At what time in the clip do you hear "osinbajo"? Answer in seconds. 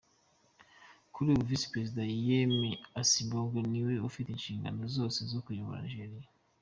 2.99-3.59